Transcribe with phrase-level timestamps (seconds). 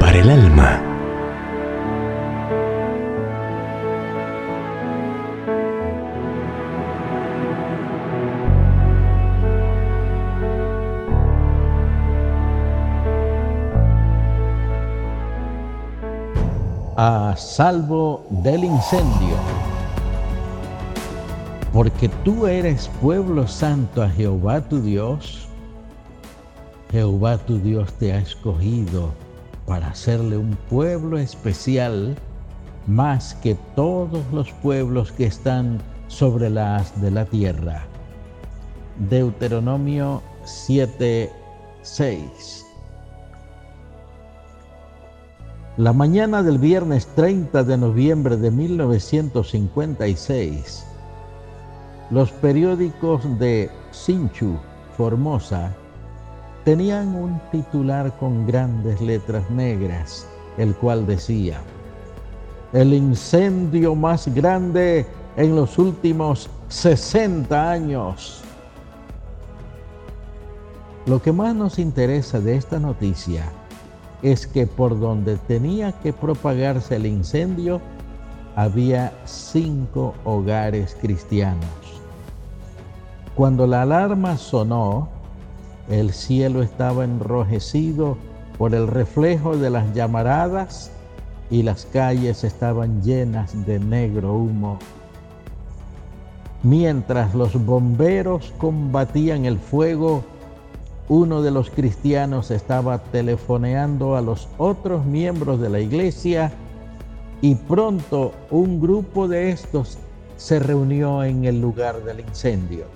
[0.00, 0.82] Para el alma.
[16.96, 19.36] a salvo del incendio.
[21.70, 25.45] Porque tú eres pueblo santo a Jehová tu Dios.
[26.96, 29.10] Jehová tu Dios te ha escogido
[29.66, 32.16] para hacerle un pueblo especial
[32.86, 35.78] más que todos los pueblos que están
[36.08, 37.84] sobre la haz de la tierra.
[39.10, 41.30] Deuteronomio 7,
[41.82, 42.64] 6.
[45.76, 50.86] La mañana del viernes 30 de noviembre de 1956,
[52.08, 54.56] los periódicos de Sinchu,
[54.96, 55.74] Formosa,
[56.66, 60.26] tenían un titular con grandes letras negras,
[60.58, 61.60] el cual decía,
[62.72, 65.06] el incendio más grande
[65.36, 68.42] en los últimos 60 años.
[71.06, 73.44] Lo que más nos interesa de esta noticia
[74.22, 77.80] es que por donde tenía que propagarse el incendio
[78.56, 81.70] había cinco hogares cristianos.
[83.36, 85.15] Cuando la alarma sonó,
[85.88, 88.16] el cielo estaba enrojecido
[88.58, 90.90] por el reflejo de las llamaradas
[91.50, 94.78] y las calles estaban llenas de negro humo.
[96.62, 100.24] Mientras los bomberos combatían el fuego,
[101.08, 106.50] uno de los cristianos estaba telefoneando a los otros miembros de la iglesia
[107.40, 109.98] y pronto un grupo de estos
[110.36, 112.86] se reunió en el lugar del incendio.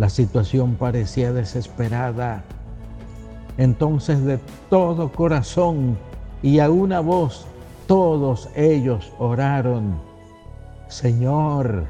[0.00, 2.42] La situación parecía desesperada.
[3.58, 4.38] Entonces de
[4.70, 5.98] todo corazón
[6.42, 7.44] y a una voz
[7.86, 10.00] todos ellos oraron,
[10.88, 11.84] Señor,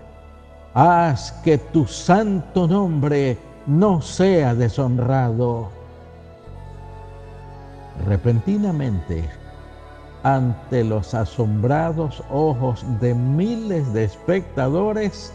[0.75, 3.39] haz que tu santo nombre
[3.69, 5.69] no sea deshonrado.
[8.09, 9.23] Repentinamente,
[10.25, 15.33] ante los asombrados ojos de miles de espectadores,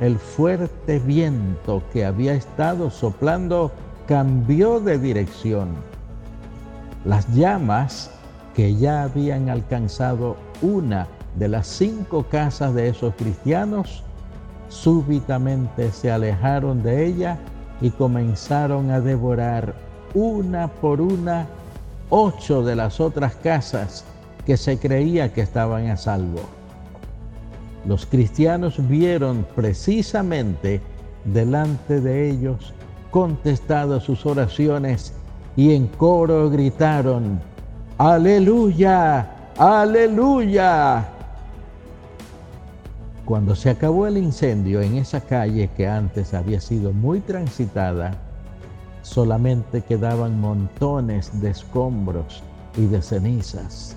[0.00, 3.72] el fuerte viento que había estado soplando
[4.06, 5.70] cambió de dirección.
[7.04, 8.10] Las llamas
[8.54, 14.02] que ya habían alcanzado una de las cinco casas de esos cristianos
[14.68, 17.38] súbitamente se alejaron de ella
[17.80, 19.74] y comenzaron a devorar
[20.14, 21.46] una por una
[22.10, 24.04] ocho de las otras casas
[24.46, 26.57] que se creía que estaban a salvo.
[27.88, 30.82] Los cristianos vieron precisamente
[31.24, 32.74] delante de ellos
[33.10, 35.14] contestadas sus oraciones
[35.56, 37.40] y en coro gritaron,
[37.96, 41.08] aleluya, aleluya.
[43.24, 48.10] Cuando se acabó el incendio en esa calle que antes había sido muy transitada,
[49.00, 52.42] solamente quedaban montones de escombros
[52.76, 53.96] y de cenizas.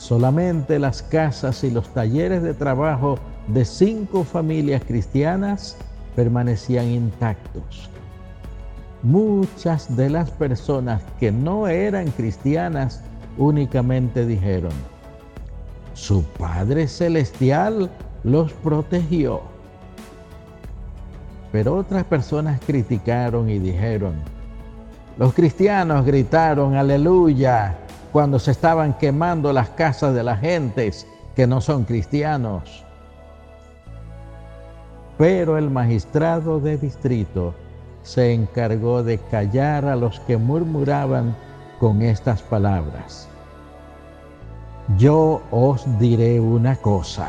[0.00, 3.18] Solamente las casas y los talleres de trabajo
[3.48, 5.76] de cinco familias cristianas
[6.16, 7.90] permanecían intactos.
[9.02, 13.02] Muchas de las personas que no eran cristianas
[13.36, 14.72] únicamente dijeron,
[15.92, 17.90] su Padre Celestial
[18.24, 19.42] los protegió.
[21.52, 24.14] Pero otras personas criticaron y dijeron,
[25.18, 27.76] los cristianos gritaron aleluya
[28.12, 32.84] cuando se estaban quemando las casas de las gentes que no son cristianos.
[35.18, 37.54] Pero el magistrado de distrito
[38.02, 41.36] se encargó de callar a los que murmuraban
[41.78, 43.30] con estas palabras
[44.98, 47.28] yo os diré una cosa.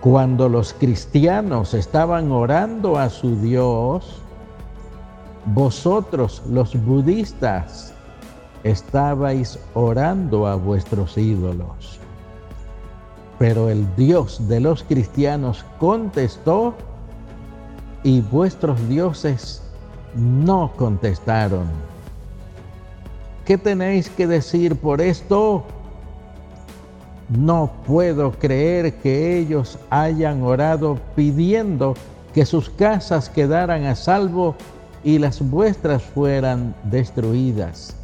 [0.00, 4.20] Cuando los cristianos estaban orando a su Dios,
[5.46, 7.94] vosotros los budistas
[8.64, 11.98] estabais orando a vuestros ídolos.
[13.38, 16.74] Pero el Dios de los cristianos contestó
[18.04, 19.62] y vuestros dioses
[20.14, 21.66] no contestaron.
[23.44, 25.64] ¿Qué tenéis que decir por esto?
[27.28, 31.94] No puedo creer que ellos hayan orado pidiendo
[32.34, 34.54] que sus casas quedaran a salvo
[35.02, 37.96] y las vuestras fueran destruidas.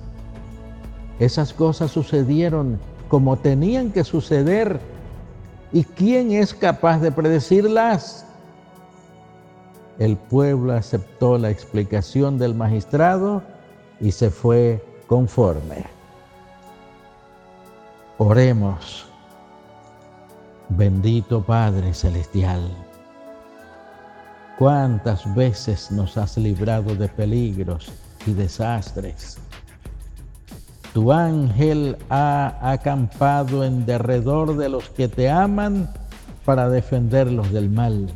[1.19, 2.79] Esas cosas sucedieron
[3.09, 4.81] como tenían que suceder.
[5.73, 8.25] ¿Y quién es capaz de predecirlas?
[9.99, 13.43] El pueblo aceptó la explicación del magistrado
[14.01, 15.85] y se fue conforme.
[18.19, 19.07] Oremos.
[20.71, 22.61] Bendito Padre Celestial,
[24.59, 27.91] cuántas veces nos has librado de peligros
[28.27, 29.39] y desastres.
[30.93, 35.89] Tu ángel ha acampado en derredor de los que te aman
[36.45, 38.09] para defenderlos del mal.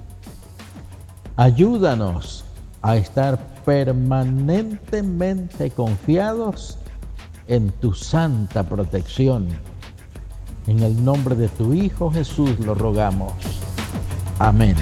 [1.37, 2.45] Ayúdanos
[2.83, 6.77] a estar permanentemente confiados
[7.47, 9.49] en tu santa protección.
[10.67, 13.33] En el nombre de tu Hijo Jesús lo rogamos.
[14.39, 14.77] Amén.